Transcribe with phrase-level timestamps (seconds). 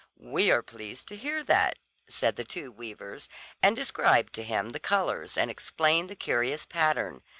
[0.17, 1.77] "We are pleased to hear that,"
[2.09, 3.29] said the two weavers,
[3.61, 7.21] and described to him the colours and explained the curious pattern.